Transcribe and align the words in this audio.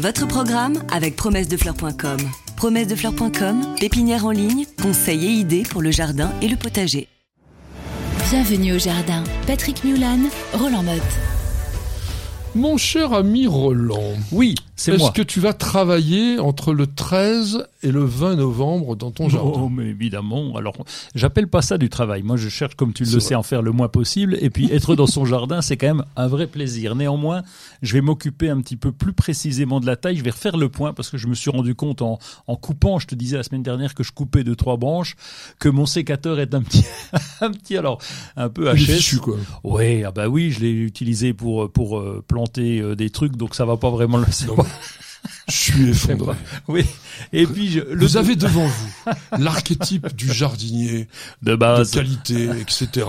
Votre 0.00 0.28
programme 0.28 0.80
avec 0.92 1.16
promessedefleurs.com. 1.16 2.18
Promessedefleurs.com, 2.56 3.74
pépinière 3.80 4.26
en 4.26 4.30
ligne, 4.30 4.64
conseils 4.80 5.26
et 5.26 5.30
idées 5.30 5.64
pour 5.68 5.82
le 5.82 5.90
jardin 5.90 6.30
et 6.40 6.46
le 6.46 6.54
potager. 6.54 7.08
Bienvenue 8.30 8.74
au 8.74 8.78
jardin. 8.78 9.24
Patrick 9.48 9.82
Mulan, 9.82 10.20
Roland 10.54 10.84
Motte. 10.84 11.02
Mon 12.54 12.76
cher 12.76 13.12
ami 13.12 13.48
Roland. 13.48 14.14
Oui, 14.30 14.54
c'est 14.78 14.96
moi. 14.96 15.08
Est-ce 15.08 15.12
que 15.12 15.22
tu 15.22 15.40
vas 15.40 15.52
travailler 15.52 16.38
entre 16.38 16.72
le 16.72 16.86
13 16.86 17.66
et 17.82 17.90
le 17.90 18.04
20 18.04 18.36
novembre 18.36 18.94
dans 18.94 19.10
ton 19.10 19.28
jardin? 19.28 19.50
Oh, 19.62 19.68
mais 19.68 19.86
évidemment. 19.86 20.56
Alors, 20.56 20.74
j'appelle 21.16 21.48
pas 21.48 21.62
ça 21.62 21.78
du 21.78 21.88
travail. 21.88 22.22
Moi, 22.22 22.36
je 22.36 22.48
cherche, 22.48 22.76
comme 22.76 22.92
tu 22.92 23.02
le 23.04 23.18
sais, 23.18 23.34
en 23.34 23.42
faire 23.42 23.60
le 23.60 23.72
moins 23.72 23.88
possible. 23.88 24.38
Et 24.40 24.50
puis, 24.50 24.72
être 24.72 24.94
dans 24.94 25.08
son 25.08 25.24
jardin, 25.26 25.62
c'est 25.62 25.76
quand 25.76 25.88
même 25.88 26.04
un 26.14 26.28
vrai 26.28 26.46
plaisir. 26.46 26.94
Néanmoins, 26.94 27.42
je 27.82 27.92
vais 27.92 28.00
m'occuper 28.00 28.50
un 28.50 28.60
petit 28.60 28.76
peu 28.76 28.92
plus 28.92 29.12
précisément 29.12 29.80
de 29.80 29.86
la 29.86 29.96
taille. 29.96 30.16
Je 30.16 30.22
vais 30.22 30.30
refaire 30.30 30.56
le 30.56 30.68
point 30.68 30.92
parce 30.92 31.10
que 31.10 31.18
je 31.18 31.26
me 31.26 31.34
suis 31.34 31.50
rendu 31.50 31.74
compte 31.74 32.00
en, 32.00 32.20
en 32.46 32.54
coupant, 32.56 33.00
je 33.00 33.08
te 33.08 33.16
disais 33.16 33.36
la 33.36 33.42
semaine 33.42 33.64
dernière 33.64 33.94
que 33.96 34.04
je 34.04 34.12
coupais 34.12 34.44
de 34.44 34.54
trois 34.54 34.76
branches, 34.76 35.16
que 35.58 35.68
mon 35.68 35.86
sécateur 35.86 36.38
est 36.38 36.54
un 36.54 36.62
petit, 36.62 36.84
un 37.40 37.50
petit, 37.50 37.76
alors, 37.76 38.00
un 38.36 38.48
peu 38.48 38.72
HS. 38.72 38.76
fichu, 38.76 39.16
quoi. 39.18 39.36
Oui, 39.64 40.04
ah 40.04 40.12
bah 40.12 40.28
oui, 40.28 40.52
je 40.52 40.60
l'ai 40.60 40.70
utilisé 40.70 41.32
pour, 41.32 41.70
pour 41.72 41.98
euh, 41.98 42.24
planter 42.26 42.80
euh, 42.80 42.94
des 42.94 43.10
trucs, 43.10 43.36
donc 43.36 43.56
ça 43.56 43.64
va 43.64 43.76
pas 43.76 43.90
vraiment 43.90 44.18
le, 44.18 44.26
Non, 44.46 44.56
Je 45.48 45.52
suis 45.54 45.88
effondré. 45.88 46.36
oui. 46.68 46.84
Et 47.32 47.46
puis, 47.46 47.70
je, 47.70 47.80
le 47.80 47.98
Vous 48.06 48.16
avez 48.18 48.36
devant 48.36 48.66
vous 48.66 49.12
l'archétype 49.38 50.14
du 50.14 50.30
jardinier 50.30 51.08
de 51.42 51.52
de 51.52 51.56
base. 51.56 51.90
qualité, 51.90 52.48
etc. 52.60 53.06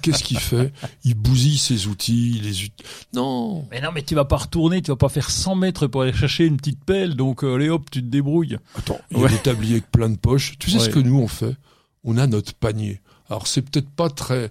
Qu'est-ce 0.00 0.24
qu'il 0.24 0.38
fait? 0.38 0.72
Il 1.04 1.14
bousille 1.14 1.58
ses 1.58 1.86
outils, 1.88 2.36
il 2.38 2.44
les 2.44 2.64
ut... 2.64 2.70
Non 3.14 3.66
Mais 3.70 3.80
non, 3.82 3.90
mais 3.94 4.02
tu 4.02 4.14
vas 4.14 4.24
pas 4.24 4.36
retourner, 4.38 4.80
tu 4.80 4.90
vas 4.90 4.96
pas 4.96 5.10
faire 5.10 5.30
100 5.30 5.54
mètres 5.56 5.86
pour 5.86 6.02
aller 6.02 6.14
chercher 6.14 6.46
une 6.46 6.56
petite 6.56 6.82
pelle, 6.84 7.14
donc 7.14 7.44
euh, 7.44 7.56
allez 7.56 7.68
hop, 7.68 7.90
tu 7.90 8.00
te 8.00 8.06
débrouilles. 8.08 8.56
Attends, 8.74 8.98
il 9.10 9.18
y 9.18 9.20
a 9.20 9.24
Ouais. 9.24 9.30
des 9.30 9.38
tabliers 9.38 9.72
avec 9.74 9.90
plein 9.92 10.08
de 10.08 10.16
poches. 10.16 10.54
Tu 10.58 10.70
sais 10.70 10.78
ce 10.78 10.88
que 10.88 10.98
nous 10.98 11.18
on 11.18 11.28
fait? 11.28 11.56
On 12.04 12.16
a 12.16 12.26
notre 12.26 12.54
panier. 12.54 13.00
Alors 13.28 13.46
c'est 13.46 13.62
peut-être 13.62 13.90
pas 13.90 14.08
très, 14.10 14.50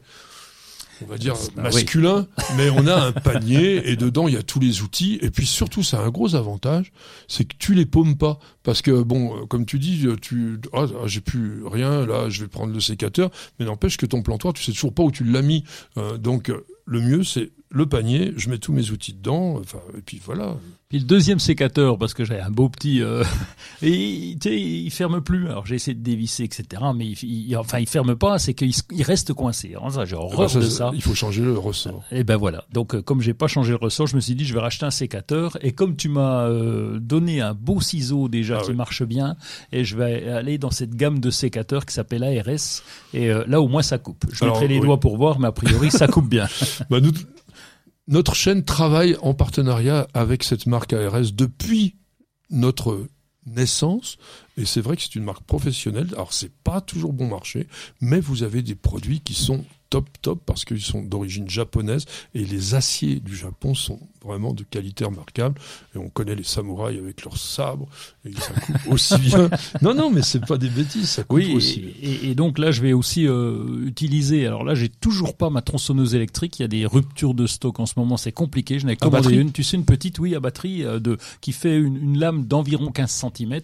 on 1.03 1.07
va 1.07 1.17
dire 1.17 1.35
Bah, 1.55 1.63
masculin, 1.63 2.27
mais 2.57 2.69
on 2.69 2.88
a 2.88 3.07
un 3.07 3.11
panier 3.11 3.89
et 3.89 3.95
dedans 3.95 4.27
il 4.27 4.33
y 4.33 4.38
a 4.38 4.44
tous 4.44 4.59
les 4.59 4.81
outils. 4.81 5.19
Et 5.21 5.30
puis 5.30 5.45
surtout, 5.45 5.83
ça 5.83 5.99
a 5.99 6.03
un 6.03 6.09
gros 6.09 6.35
avantage, 6.35 6.91
c'est 7.27 7.45
que 7.45 7.55
tu 7.58 7.73
les 7.73 7.85
paumes 7.85 8.17
pas, 8.17 8.39
parce 8.63 8.81
que 8.81 9.02
bon, 9.03 9.35
euh, 9.35 9.45
comme 9.45 9.66
tu 9.66 9.80
dis, 9.80 10.05
euh, 10.05 10.16
tu, 10.21 10.59
ah, 10.73 10.85
ah, 11.02 11.08
j'ai 11.08 11.21
plus 11.21 11.66
rien 11.66 12.05
là, 12.05 12.30
je 12.30 12.41
vais 12.41 12.47
prendre 12.47 12.73
le 12.73 12.80
sécateur, 12.80 13.30
mais 13.59 13.66
n'empêche 13.66 13.97
que 13.97 14.05
ton 14.05 14.21
plantoir, 14.21 14.53
tu 14.53 14.63
sais 14.63 14.71
toujours 14.71 14.93
pas 14.93 15.03
où 15.03 15.11
tu 15.11 15.23
l'as 15.23 15.41
mis. 15.41 15.63
Euh, 15.97 16.17
donc 16.17 16.52
le 16.85 17.02
mieux 17.02 17.23
c'est 17.23 17.52
le 17.72 17.86
panier, 17.86 18.33
je 18.38 18.50
mets 18.50 18.58
tous 18.58 18.73
mes 18.73 18.91
outils 18.91 19.14
dedans, 19.14 19.58
enfin 19.59 19.80
et 19.97 20.02
puis 20.02 20.22
voilà. 20.23 20.55
Puis 20.89 21.00
le 21.00 21.05
deuxième 21.05 21.39
sécateur, 21.39 21.97
parce 21.97 22.14
que 22.14 22.25
j'ai 22.25 22.38
un 22.38 22.50
beau 22.52 22.67
petit, 22.67 23.02
euh, 23.02 23.23
et 23.81 24.36
tu 24.41 24.50
sais, 24.50 24.59
il 24.59 24.91
ferme 24.91 25.22
plus. 25.22 25.47
Alors 25.47 25.66
j'ai 25.66 25.75
essayé 25.75 25.95
de 25.95 26.03
dévisser, 26.03 26.44
etc. 26.44 26.66
Mais 26.94 27.05
il, 27.08 27.17
il- 27.23 27.55
enfin, 27.58 27.80
il 27.80 27.88
ferme 27.88 28.16
pas, 28.17 28.39
c'est 28.39 28.53
qu'il 28.53 28.73
il 28.92 29.03
reste 29.03 29.31
coincé. 29.33 29.69
Alors, 29.72 29.89
ça, 29.92 30.03
j'ai 30.05 30.16
horreur 30.17 30.42
Ah, 30.42 30.49
ça, 30.49 30.59
de 30.59 30.66
ça. 30.66 30.92
Il 30.94 31.02
faut 31.02 31.16
changer 31.16 31.42
le 31.44 31.58
ressort. 31.58 32.03
Et 32.11 32.25
ben 32.25 32.36
voilà. 32.36 32.66
Donc 32.73 32.94
euh, 32.94 33.02
comme 33.02 33.22
j'ai 33.22 33.33
pas 33.33 33.47
changé 33.47 33.72
le 33.72 33.77
ressort, 33.77 34.08
je 34.08 34.17
me 34.17 34.22
suis 34.22 34.36
dit 34.36 34.44
je 34.44 34.53
vais 34.53 34.59
racheter 34.59 34.86
un 34.86 34.92
sécateur. 34.92 35.58
Et 35.61 35.72
comme 35.72 35.95
tu 35.95 36.09
m'as 36.09 36.47
euh, 36.49 36.99
donné 36.99 37.39
un 37.39 37.53
beau 37.53 37.80
ciseau 37.80 38.27
déjà 38.27 38.58
Ah 38.59 38.64
qui 38.64 38.72
oui. 38.72 38.75
marche 38.75 39.03
bien, 39.03 39.38
et 39.72 39.86
je 39.86 39.95
vais 39.95 40.27
aller 40.30 40.58
dans 40.58 40.72
cette 40.72 40.95
gamme 40.95 41.19
de 41.19 41.30
sécateurs 41.30 41.86
qui 41.86 41.94
s'appelle 41.94 42.23
ARS. 42.25 42.83
Et 43.14 43.30
euh, 43.31 43.45
là 43.47 43.61
au 43.61 43.69
moins 43.69 43.81
ça 43.81 43.97
coupe. 43.97 44.25
Je 44.33 44.44
Alors, 44.44 44.55
mettrai 44.58 44.67
les 44.67 44.80
oui. 44.81 44.86
doigts 44.86 44.99
pour 44.99 45.16
voir, 45.16 45.39
mais 45.39 45.47
a 45.47 45.52
priori 45.53 45.89
ça 45.89 46.08
coupe 46.08 46.27
bien. 46.27 46.47
Bah, 46.89 46.99
nous, 46.99 47.11
notre 48.07 48.35
chaîne 48.35 48.63
travaille 48.63 49.16
en 49.21 49.33
partenariat 49.33 50.07
avec 50.13 50.44
cette 50.44 50.66
marque 50.66 50.94
ARS 50.94 51.31
depuis 51.33 51.95
notre 52.49 53.08
naissance. 53.45 54.17
Et 54.57 54.66
c'est 54.66 54.81
vrai 54.81 54.95
que 54.97 55.02
c'est 55.02 55.16
une 55.16 55.23
marque 55.23 55.44
professionnelle. 55.44 56.07
Alors, 56.13 56.33
c'est 56.33 56.52
pas 56.63 56.81
toujours 56.81 57.13
bon 57.13 57.27
marché, 57.27 57.67
mais 58.02 58.19
vous 58.19 58.44
avez 58.44 58.61
des 58.61 58.75
produits 58.75 59.21
qui 59.21 59.33
sont 59.33 59.64
top, 59.89 60.08
top, 60.21 60.42
parce 60.45 60.64
qu'ils 60.64 60.81
sont 60.81 61.02
d'origine 61.03 61.49
japonaise. 61.49 62.05
Et 62.33 62.45
les 62.45 62.76
aciers 62.76 63.20
du 63.20 63.36
Japon 63.36 63.76
sont 63.76 63.99
vraiment 64.23 64.53
de 64.53 64.64
qualité 64.64 65.03
remarquable. 65.03 65.59
Et 65.93 65.98
on 65.98 66.08
connaît 66.08 66.36
les 66.36 66.45
samouraïs 66.45 66.98
avec 66.98 67.26
leurs 67.26 67.36
sabres. 67.37 67.87
Et 68.23 68.31
ça 68.33 68.53
coupe 68.53 68.76
aussi 68.93 69.17
bien. 69.17 69.49
Non, 69.81 69.93
non, 69.93 70.09
mais 70.09 70.21
c'est 70.21 70.45
pas 70.45 70.58
des 70.58 70.70
bêtises, 70.70 71.09
ça 71.09 71.23
coupe 71.23 71.39
Oui, 71.39 71.53
aussi. 71.53 71.81
et, 72.02 72.09
et- 72.09 72.30
et 72.31 72.36
donc 72.36 72.58
là, 72.58 72.71
je 72.71 72.81
vais 72.81 72.93
aussi 72.93 73.27
euh, 73.27 73.86
utiliser. 73.86 74.47
Alors 74.47 74.64
là, 74.64 74.76
j'ai 74.76 74.87
toujours 74.87 75.36
pas 75.36 75.49
ma 75.49 75.61
tronçonneuse 75.61 76.15
électrique. 76.15 76.59
Il 76.59 76.61
y 76.61 76.65
a 76.65 76.70
des 76.70 76.86
ruptures 76.86 77.33
de 77.33 77.45
stock 77.45 77.77
en 77.81 77.86
ce 77.86 77.95
moment, 77.97 78.15
c'est 78.15 78.31
compliqué. 78.31 78.80
Je 78.80 78.86
n'ai 78.86 78.95
commandé 78.95 79.23
batterie 79.23 79.42
une. 79.42 79.52
Tu 79.52 79.64
sais, 79.64 79.76
une 79.76 79.83
petite, 79.86 80.20
oui, 80.20 80.36
à 80.36 80.39
batterie 80.39 80.86
euh, 80.86 80.99
de 81.02 81.17
qui 81.42 81.52
fait 81.52 81.77
une, 81.77 81.97
une 81.97 82.17
lame 82.17 82.45
d'environ 82.45 82.92
15 82.93 83.11
cm. 83.36 83.53
Et 83.55 83.61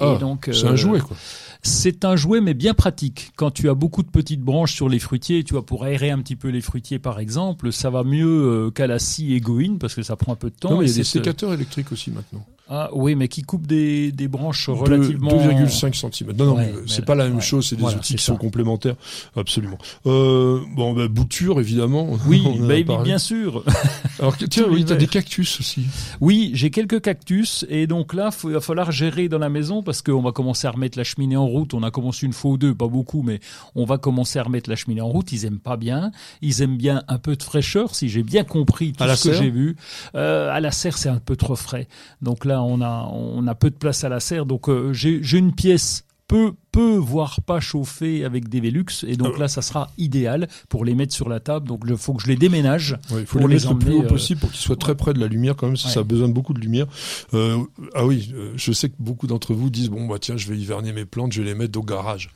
Ah, 0.00 0.16
donc, 0.18 0.48
C'est 0.52 0.64
euh, 0.66 0.70
un 0.72 0.76
jouet, 0.76 1.00
quoi. 1.00 1.16
C'est 1.62 2.04
un 2.04 2.14
jouet, 2.14 2.40
mais 2.40 2.54
bien 2.54 2.72
pratique. 2.72 3.32
Quand 3.36 3.50
tu 3.50 3.68
as 3.68 3.74
beaucoup 3.74 4.02
de 4.04 4.08
petites 4.10 4.40
branches 4.42 4.74
sur 4.74 4.88
les 4.88 4.98
fruitiers, 5.00 5.42
tu 5.42 5.54
vois, 5.54 5.66
pour 5.66 5.82
aérer 5.84 6.10
un 6.10 6.18
petit 6.20 6.36
peu 6.36 6.48
les 6.48 6.60
fruitiers, 6.60 6.98
par 7.00 7.18
exemple, 7.18 7.72
ça 7.72 7.90
va 7.90 8.04
mieux 8.04 8.26
euh, 8.26 8.70
qu'à 8.70 8.86
la 8.86 8.98
scie 9.00 9.40
Goin, 9.40 9.76
parce 9.78 9.94
que 9.94 10.02
ça 10.02 10.14
prend 10.16 10.32
un 10.32 10.36
peu 10.36 10.50
de 10.50 10.54
temps. 10.56 10.70
Non, 10.70 10.78
mais 10.78 10.84
et 10.84 10.88
il 10.88 10.90
y 10.90 10.94
a 10.94 10.96
des 10.98 11.04
c'est- 11.04 11.18
sécateurs 11.18 11.52
électriques 11.52 11.90
aussi 11.90 12.10
maintenant. 12.12 12.44
Ah 12.70 12.90
oui, 12.92 13.14
mais 13.14 13.28
qui 13.28 13.42
coupent 13.42 13.66
des, 13.66 14.12
des 14.12 14.28
branches 14.28 14.68
relativement. 14.68 15.30
2,5 15.30 15.94
cm. 15.94 16.36
Non, 16.36 16.44
non, 16.44 16.56
Ouais, 16.56 16.72
euh, 16.74 16.82
c'est 16.86 17.04
pas 17.04 17.14
la 17.14 17.24
même 17.24 17.36
ouais. 17.36 17.40
chose, 17.40 17.66
c'est 17.68 17.76
des 17.76 17.82
Voilà, 17.82 17.96
outils 17.98 18.14
qui 18.16 18.22
sont 18.22 18.36
complémentaires. 18.36 18.96
Absolument. 19.36 19.78
Euh, 20.06 20.60
bon, 20.74 20.92
bah, 20.92 21.08
bouture, 21.08 21.60
évidemment. 21.60 22.10
Oui, 22.26 22.42
parlé. 22.84 23.04
bien 23.04 23.18
sûr. 23.18 23.64
Alors, 24.18 24.36
tiens, 24.36 24.66
oui, 24.70 24.84
t'as 24.84 24.96
des 24.96 25.06
cactus 25.06 25.60
aussi. 25.60 25.86
Oui, 26.20 26.50
j'ai 26.54 26.70
quelques 26.70 27.00
cactus 27.00 27.64
et 27.70 27.86
donc 27.86 28.12
là, 28.12 28.30
il 28.44 28.50
va 28.50 28.60
falloir 28.60 28.92
gérer 28.92 29.28
dans 29.28 29.38
la 29.38 29.48
maison 29.48 29.82
parce 29.82 30.02
qu'on 30.02 30.20
va 30.20 30.32
commencer 30.32 30.66
à 30.66 30.70
remettre 30.72 30.98
la 30.98 31.04
cheminée 31.04 31.36
en 31.36 31.46
route. 31.46 31.72
On 31.72 31.82
a 31.82 31.90
commencé 31.90 32.26
une 32.26 32.32
fois 32.34 32.50
ou 32.52 32.58
deux, 32.58 32.74
pas 32.74 32.88
beaucoup, 32.88 33.22
mais 33.22 33.40
on 33.74 33.84
va 33.86 33.96
commencer 33.98 34.38
à 34.38 34.42
remettre 34.42 34.68
la 34.68 34.76
cheminée 34.76 35.00
en 35.00 35.08
route. 35.08 35.32
Ils 35.32 35.46
aiment 35.46 35.58
pas 35.58 35.76
bien. 35.78 36.10
Ils 36.42 36.60
aiment 36.62 36.76
bien 36.76 37.02
un 37.08 37.18
peu 37.18 37.34
de 37.36 37.42
fraîcheur, 37.42 37.94
si 37.94 38.08
j'ai 38.08 38.22
bien 38.22 38.44
compris 38.44 38.92
tout 38.92 39.02
À 39.04 39.16
ce 39.16 39.28
que 39.28 39.34
j'ai 39.34 39.50
vu. 39.50 39.76
Euh, 40.14 40.50
à 40.52 40.60
la 40.60 40.70
serre, 40.70 40.98
c'est 40.98 41.08
un 41.08 41.18
peu 41.20 41.36
trop 41.36 41.56
frais. 41.56 41.88
Donc 42.20 42.44
là, 42.44 42.57
on 42.62 42.80
a 42.80 43.08
on 43.12 43.46
a 43.46 43.54
peu 43.54 43.70
de 43.70 43.76
place 43.76 44.04
à 44.04 44.08
la 44.08 44.20
serre. 44.20 44.46
Donc 44.46 44.68
euh, 44.68 44.92
j'ai 44.92 45.38
une 45.38 45.54
pièce 45.54 46.04
peu 46.26 46.52
peu 46.72 46.96
voire 46.96 47.40
pas 47.40 47.58
chauffée 47.58 48.22
avec 48.22 48.50
des 48.50 48.60
Velux 48.60 48.84
et 49.06 49.16
donc 49.16 49.32
Ah. 49.36 49.40
là 49.40 49.48
ça 49.48 49.62
sera 49.62 49.90
idéal 49.96 50.46
pour 50.68 50.84
les 50.84 50.94
mettre 50.94 51.14
sur 51.14 51.26
la 51.30 51.40
table 51.40 51.66
donc 51.66 51.84
il 51.88 51.96
faut 51.96 52.12
que 52.12 52.22
je 52.22 52.26
les 52.28 52.36
déménage 52.36 52.98
Ouais, 53.10 53.20
il 53.20 53.26
faut 53.26 53.38
Pour 53.38 53.48
les 53.48 53.54
les 53.56 53.60
mettre 53.62 53.72
le 53.72 53.78
plus 53.78 53.94
haut 53.94 54.02
euh, 54.02 54.06
possible 54.08 54.38
pour 54.40 54.50
qu'ils 54.50 54.60
soient 54.60 54.76
très 54.76 54.94
près 54.94 55.14
de 55.14 55.20
la 55.20 55.26
lumière 55.26 55.56
quand 55.56 55.68
même, 55.68 55.78
si 55.78 55.86
Ouais. 55.86 55.92
ça 55.94 56.00
a 56.00 56.02
besoin 56.02 56.28
de 56.28 56.34
beaucoup 56.34 56.52
de 56.52 56.60
lumière. 56.60 56.86
Euh, 57.32 57.56
ah 57.94 58.04
oui, 58.04 58.30
je 58.56 58.72
sais 58.72 58.90
que 58.90 58.94
beaucoup 58.98 59.26
d'entre 59.26 59.54
vous 59.54 59.70
disent, 59.70 59.88
bon, 59.88 60.06
bah 60.06 60.18
tiens, 60.20 60.36
je 60.36 60.46
vais 60.50 60.58
hiverner 60.58 60.92
mes 60.92 61.06
plantes, 61.06 61.32
je 61.32 61.40
vais 61.40 61.48
les 61.48 61.54
mettre 61.54 61.78
au 61.78 61.82
garage. 61.82 62.28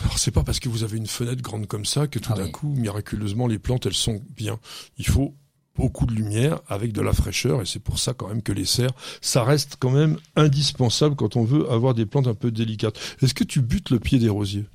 Alors 0.00 0.16
c'est 0.16 0.30
pas 0.30 0.44
parce 0.44 0.60
que 0.60 0.68
vous 0.68 0.84
avez 0.84 0.96
une 0.98 1.08
fenêtre 1.08 1.42
grande 1.42 1.66
comme 1.66 1.84
ça 1.84 2.06
que 2.06 2.20
tout 2.20 2.30
Ah 2.32 2.36
d'un 2.38 2.44
oui. 2.44 2.52
coup, 2.52 2.72
miraculeusement, 2.76 3.48
les 3.48 3.58
plantes, 3.58 3.86
elles 3.86 3.92
sont 3.94 4.20
bien. 4.36 4.56
Il 4.98 5.06
faut 5.08 5.34
beaucoup 5.78 6.06
de 6.06 6.12
lumière 6.12 6.60
avec 6.68 6.92
de 6.92 7.00
la 7.00 7.12
fraîcheur 7.12 7.62
et 7.62 7.66
c'est 7.66 7.78
pour 7.78 7.98
ça 7.98 8.12
quand 8.12 8.28
même 8.28 8.42
que 8.42 8.52
les 8.52 8.64
serres, 8.64 8.92
ça 9.20 9.44
reste 9.44 9.76
quand 9.78 9.90
même 9.90 10.18
indispensable 10.34 11.14
quand 11.14 11.36
on 11.36 11.44
veut 11.44 11.70
avoir 11.70 11.94
des 11.94 12.04
plantes 12.04 12.26
un 12.26 12.34
peu 12.34 12.50
délicates. 12.50 12.98
Est-ce 13.22 13.32
que 13.32 13.44
tu 13.44 13.62
butes 13.62 13.90
le 13.90 14.00
pied 14.00 14.18
des 14.18 14.28
rosiers? 14.28 14.66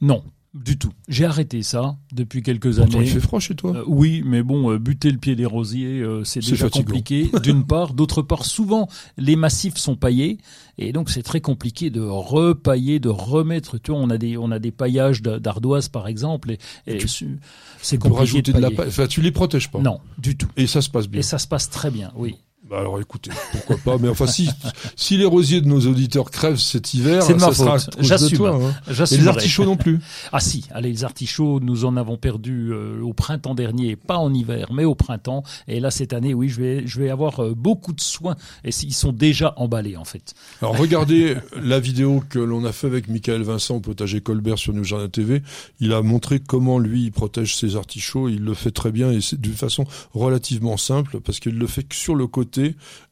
Non, 0.00 0.24
du 0.52 0.76
tout. 0.78 0.90
J'ai 1.08 1.24
arrêté 1.24 1.62
ça 1.62 1.96
depuis 2.12 2.42
quelques 2.42 2.74
Pourtant, 2.76 2.98
années. 2.98 3.06
il 3.06 3.12
fait 3.12 3.20
froid 3.20 3.38
chez 3.38 3.54
toi. 3.54 3.76
Euh, 3.76 3.84
oui, 3.86 4.22
mais 4.26 4.42
bon, 4.42 4.72
euh, 4.72 4.78
buter 4.80 5.10
le 5.12 5.18
pied 5.18 5.36
des 5.36 5.46
rosiers, 5.46 6.00
euh, 6.00 6.24
c'est 6.24 6.40
déjà 6.40 6.56
fatigant. 6.66 6.84
compliqué. 6.86 7.30
D'une 7.42 7.64
part, 7.64 7.94
d'autre 7.94 8.22
part, 8.22 8.44
souvent 8.44 8.88
les 9.16 9.36
massifs 9.36 9.76
sont 9.76 9.94
paillés 9.94 10.38
et 10.76 10.92
donc 10.92 11.08
c'est 11.10 11.22
très 11.22 11.40
compliqué 11.40 11.90
de 11.90 12.00
repailler, 12.00 12.98
de 12.98 13.08
remettre. 13.08 13.78
Tu 13.78 13.92
vois, 13.92 14.00
on 14.00 14.10
a 14.10 14.18
des 14.18 14.36
on 14.36 14.50
a 14.50 14.58
des 14.58 14.72
paillages 14.72 15.22
de- 15.22 15.38
d'ardoise 15.38 15.88
par 15.88 16.08
exemple 16.08 16.50
et, 16.50 16.58
et 16.86 17.06
su- 17.06 17.38
c'est 17.80 17.98
Pour 17.98 18.10
compliqué 18.10 18.18
rajouter 18.32 18.52
de 18.52 18.56
de 18.56 18.62
la 18.62 18.70
paille. 18.72 18.88
Enfin, 18.88 19.06
tu 19.06 19.20
les 19.22 19.30
protèges 19.32 19.70
pas. 19.70 19.78
Non, 19.80 20.00
du 20.18 20.36
tout. 20.36 20.48
Et 20.56 20.66
ça 20.66 20.82
se 20.82 20.90
passe 20.90 21.06
bien. 21.08 21.20
Et 21.20 21.22
ça 21.22 21.38
se 21.38 21.46
passe 21.46 21.70
très 21.70 21.90
bien. 21.92 22.10
Oui. 22.16 22.36
Bah 22.70 22.78
alors 22.78 23.00
écoutez, 23.00 23.32
pourquoi 23.50 23.76
pas. 23.78 23.98
Mais 23.98 24.08
enfin, 24.08 24.28
si, 24.28 24.48
si 24.94 25.16
les 25.16 25.24
rosiers 25.24 25.60
de 25.60 25.66
nos 25.66 25.80
auditeurs 25.88 26.30
crèvent 26.30 26.54
cet 26.56 26.94
hiver, 26.94 27.20
C'est 27.20 27.36
ça 27.40 27.52
sera 27.52 27.78
J'assume. 27.98 28.38
toi. 28.38 28.60
hein. 28.62 29.04
Et 29.10 29.16
les 29.16 29.26
artichauts 29.26 29.64
non 29.64 29.76
plus. 29.76 29.98
Ah 30.32 30.38
si, 30.38 30.64
allez, 30.70 30.90
les 30.92 31.02
artichauts, 31.04 31.58
nous 31.60 31.84
en 31.84 31.96
avons 31.96 32.16
perdu 32.16 32.70
euh, 32.72 33.00
au 33.02 33.12
printemps 33.12 33.56
dernier, 33.56 33.96
pas 33.96 34.18
en 34.18 34.32
hiver, 34.32 34.68
mais 34.72 34.84
au 34.84 34.94
printemps. 34.94 35.42
Et 35.66 35.80
là, 35.80 35.90
cette 35.90 36.12
année, 36.12 36.32
oui, 36.34 36.48
je 36.48 36.60
vais, 36.60 36.86
je 36.86 37.00
vais 37.00 37.10
avoir 37.10 37.40
euh, 37.42 37.54
beaucoup 37.56 37.92
de 37.92 38.00
soins. 38.00 38.36
Et 38.64 38.68
ils 38.82 38.92
sont 38.94 39.12
déjà 39.12 39.52
emballés, 39.56 39.96
en 39.96 40.04
fait. 40.04 40.34
Alors 40.62 40.76
regardez 40.78 41.36
la 41.60 41.80
vidéo 41.80 42.22
que 42.28 42.38
l'on 42.38 42.64
a 42.64 42.70
fait 42.70 42.86
avec 42.86 43.08
Michael 43.08 43.42
Vincent 43.42 43.76
au 43.76 43.80
potager 43.80 44.20
Colbert 44.20 44.58
sur 44.58 44.72
New 44.72 44.84
Jardin 44.84 45.08
TV. 45.08 45.42
Il 45.80 45.92
a 45.92 46.02
montré 46.02 46.38
comment 46.38 46.78
lui 46.78 47.02
il 47.06 47.10
protège 47.10 47.56
ses 47.56 47.74
artichauts. 47.74 48.28
Il 48.28 48.44
le 48.44 48.54
fait 48.54 48.70
très 48.70 48.92
bien 48.92 49.10
et 49.10 49.20
c'est 49.20 49.40
d'une 49.40 49.54
façon 49.54 49.84
relativement 50.14 50.76
simple 50.76 51.18
parce 51.20 51.40
qu'il 51.40 51.58
le 51.58 51.66
fait 51.66 51.82
que 51.82 51.96
sur 51.96 52.14
le 52.14 52.28
côté. 52.28 52.59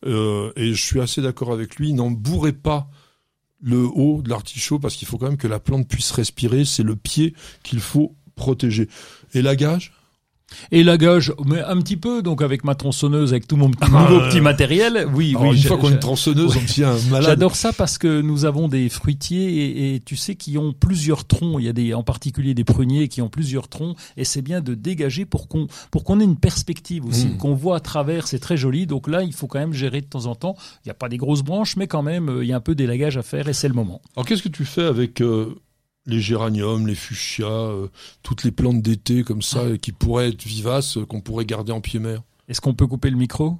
Euh, 0.04 0.52
et 0.56 0.74
je 0.74 0.82
suis 0.82 1.00
assez 1.00 1.22
d'accord 1.22 1.52
avec 1.52 1.76
lui. 1.76 1.92
N'en 1.92 2.10
bourrez 2.10 2.52
pas 2.52 2.88
le 3.60 3.84
haut 3.84 4.22
de 4.22 4.28
l'artichaut 4.28 4.78
parce 4.78 4.94
qu'il 4.94 5.08
faut 5.08 5.18
quand 5.18 5.26
même 5.26 5.36
que 5.36 5.48
la 5.48 5.60
plante 5.60 5.88
puisse 5.88 6.10
respirer. 6.10 6.64
C'est 6.64 6.82
le 6.82 6.96
pied 6.96 7.34
qu'il 7.62 7.80
faut 7.80 8.14
protéger. 8.36 8.88
Et 9.34 9.42
la 10.72 10.96
gage 10.96 11.32
mais 11.46 11.60
un 11.60 11.78
petit 11.80 11.96
peu, 11.96 12.22
donc 12.22 12.42
avec 12.42 12.64
ma 12.64 12.74
tronçonneuse, 12.74 13.32
avec 13.32 13.46
tout 13.46 13.56
mon 13.56 13.70
petit, 13.70 13.90
nouveau 13.90 14.20
petit 14.28 14.40
matériel. 14.40 15.06
Oui, 15.14 15.34
Alors, 15.36 15.50
oui. 15.50 15.56
une 15.56 15.62
fois 15.62 15.76
qu'on 15.78 15.88
a 15.88 15.92
une 15.92 15.98
tronçonneuse, 15.98 16.56
on 16.56 16.60
devient 16.60 16.84
un 16.84 17.10
malade. 17.10 17.26
J'adore 17.28 17.56
ça 17.56 17.72
parce 17.72 17.98
que 17.98 18.20
nous 18.20 18.44
avons 18.44 18.68
des 18.68 18.88
fruitiers 18.88 19.48
et, 19.48 19.94
et 19.94 20.00
tu 20.00 20.16
sais 20.16 20.34
qui 20.34 20.58
ont 20.58 20.72
plusieurs 20.72 21.26
troncs. 21.26 21.56
Il 21.60 21.64
y 21.64 21.68
a 21.68 21.72
des, 21.72 21.94
en 21.94 22.02
particulier 22.02 22.54
des 22.54 22.64
pruniers 22.64 23.08
qui 23.08 23.22
ont 23.22 23.28
plusieurs 23.28 23.68
troncs 23.68 23.96
et 24.16 24.24
c'est 24.24 24.42
bien 24.42 24.60
de 24.60 24.74
dégager 24.74 25.24
pour 25.24 25.48
qu'on 25.48 25.66
pour 25.90 26.04
qu'on 26.04 26.20
ait 26.20 26.24
une 26.24 26.36
perspective 26.36 27.04
aussi, 27.04 27.26
Mm. 27.28 27.36
qu'on 27.38 27.54
voit 27.54 27.76
à 27.76 27.80
travers. 27.80 28.26
C'est 28.26 28.38
très 28.38 28.56
joli. 28.56 28.86
Donc 28.86 29.08
là, 29.08 29.22
il 29.22 29.32
faut 29.32 29.46
quand 29.46 29.58
même 29.58 29.72
gérer 29.72 30.00
de 30.00 30.06
temps 30.06 30.26
en 30.26 30.34
temps. 30.34 30.56
Il 30.84 30.88
n'y 30.88 30.90
a 30.90 30.94
pas 30.94 31.08
des 31.08 31.16
grosses 31.16 31.42
branches, 31.42 31.76
mais 31.76 31.86
quand 31.86 32.02
même, 32.02 32.28
euh, 32.28 32.44
il 32.44 32.48
y 32.48 32.52
a 32.52 32.56
un 32.56 32.60
peu 32.60 32.74
d'élagage 32.74 33.16
à 33.16 33.22
faire 33.22 33.48
et 33.48 33.52
c'est 33.52 33.68
le 33.68 33.74
moment. 33.74 34.00
Alors 34.16 34.26
qu'est-ce 34.26 34.42
que 34.42 34.48
tu 34.48 34.64
fais 34.64 34.84
avec 34.84 35.20
euh, 35.20 35.54
les 36.08 36.20
géraniums, 36.20 36.86
les 36.86 36.94
fuchsias, 36.96 37.46
euh, 37.46 37.86
toutes 38.22 38.42
les 38.42 38.50
plantes 38.50 38.82
d'été 38.82 39.22
comme 39.22 39.42
ça 39.42 39.62
qui 39.80 39.92
pourraient 39.92 40.30
être 40.30 40.42
vivaces, 40.42 40.96
euh, 40.96 41.06
qu'on 41.06 41.20
pourrait 41.20 41.44
garder 41.44 41.70
en 41.72 41.80
pied 41.80 42.00
mer 42.00 42.22
Est-ce 42.48 42.60
qu'on 42.60 42.74
peut 42.74 42.86
couper 42.86 43.10
le 43.10 43.16
micro? 43.16 43.56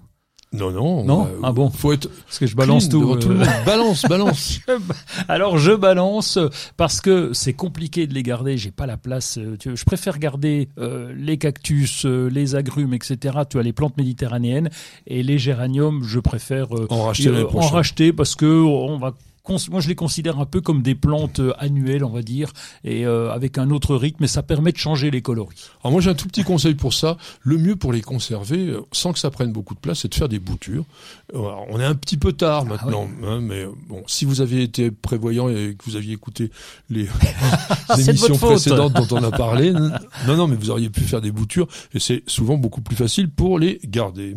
Non, 0.50 0.70
non. 0.70 1.04
Non 1.04 1.28
Ah 1.42 1.52
bon. 1.52 1.68
Faut 1.68 1.92
être 1.92 2.08
Parce 2.24 2.38
que 2.38 2.46
je 2.46 2.56
balance 2.56 2.88
tout. 2.88 3.00
devant 3.00 3.16
euh, 3.16 3.18
tout 3.18 3.28
le 3.28 3.34
monde. 3.34 3.48
Balance, 3.66 4.02
balance. 4.08 4.60
Alors 5.28 5.58
je 5.58 5.72
balance 5.72 6.38
parce 6.78 7.02
que 7.02 7.34
c'est 7.34 7.52
compliqué 7.52 8.06
de 8.06 8.14
les 8.14 8.22
garder. 8.22 8.56
J'ai 8.56 8.70
pas 8.70 8.86
la 8.86 8.96
place. 8.96 9.38
Je 9.38 9.84
préfère 9.84 10.18
garder 10.18 10.70
euh, 10.78 11.12
les 11.14 11.36
cactus, 11.36 12.06
euh, 12.06 12.30
les 12.30 12.54
agrumes, 12.54 12.94
etc. 12.94 13.40
Tu 13.50 13.58
as 13.58 13.62
les 13.62 13.74
plantes 13.74 13.98
méditerranéennes 13.98 14.70
et 15.06 15.22
les 15.22 15.38
géraniums. 15.38 16.02
Je 16.02 16.18
préfère 16.18 16.68
En 16.88 17.02
racheter 17.02 17.30
en 17.30 17.60
racheter 17.60 18.12
parce 18.14 18.34
que 18.34 18.46
on 18.46 18.96
va. 18.98 19.12
Moi, 19.48 19.80
je 19.80 19.88
les 19.88 19.94
considère 19.94 20.38
un 20.38 20.46
peu 20.46 20.60
comme 20.60 20.82
des 20.82 20.94
plantes 20.94 21.40
euh, 21.40 21.52
annuelles, 21.58 22.04
on 22.04 22.10
va 22.10 22.22
dire, 22.22 22.52
et 22.84 23.06
euh, 23.06 23.32
avec 23.32 23.58
un 23.58 23.70
autre 23.70 23.96
rythme. 23.96 24.24
Et 24.24 24.28
ça 24.28 24.42
permet 24.42 24.72
de 24.72 24.76
changer 24.76 25.10
les 25.10 25.22
coloris. 25.22 25.70
Alors 25.82 25.92
moi 25.92 26.00
j'ai 26.00 26.10
un 26.10 26.14
tout 26.14 26.28
petit 26.28 26.44
conseil 26.44 26.74
pour 26.74 26.92
ça. 26.94 27.16
Le 27.42 27.56
mieux 27.56 27.76
pour 27.76 27.92
les 27.92 28.02
conserver, 28.02 28.68
euh, 28.68 28.80
sans 28.92 29.12
que 29.12 29.18
ça 29.18 29.30
prenne 29.30 29.52
beaucoup 29.52 29.74
de 29.74 29.80
place, 29.80 30.00
c'est 30.00 30.08
de 30.08 30.14
faire 30.14 30.28
des 30.28 30.38
boutures. 30.38 30.84
Alors, 31.32 31.66
on 31.70 31.80
est 31.80 31.84
un 31.84 31.94
petit 31.94 32.16
peu 32.16 32.32
tard 32.32 32.64
Ah 32.66 32.68
maintenant, 32.68 33.08
hein, 33.24 33.40
mais 33.40 33.64
bon, 33.88 34.02
si 34.06 34.24
vous 34.24 34.40
aviez 34.40 34.62
été 34.62 34.90
prévoyant 34.90 35.48
et 35.48 35.76
que 35.78 35.84
vous 35.84 35.96
aviez 35.96 36.14
écouté 36.14 36.50
les, 36.90 37.08
les 37.96 38.04
de 38.04 38.10
émissions 38.10 38.36
précédentes 38.36 38.92
dont 38.94 39.16
on 39.16 39.22
a 39.22 39.30
parlé, 39.30 39.72
non, 39.72 40.36
non, 40.36 40.46
mais 40.46 40.56
vous 40.56 40.70
auriez 40.70 40.90
pu 40.90 41.00
faire 41.00 41.20
des 41.20 41.32
boutures 41.32 41.68
et 41.94 42.00
c'est 42.00 42.22
souvent 42.26 42.56
beaucoup 42.56 42.80
plus 42.80 42.96
facile 42.96 43.30
pour 43.30 43.58
les 43.58 43.80
garder. 43.84 44.36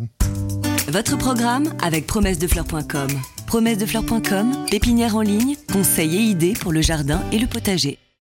Votre 0.88 1.16
programme 1.16 1.72
avec 1.80 2.06
promessedefleurs.com. 2.06 3.08
Promessedefleurs.com, 3.52 4.64
pépinière 4.70 5.14
en 5.14 5.20
ligne, 5.20 5.56
conseils 5.70 6.16
et 6.16 6.20
idées 6.20 6.54
pour 6.54 6.72
le 6.72 6.80
jardin 6.80 7.20
et 7.32 7.38
le 7.38 7.46
potager. 7.46 7.98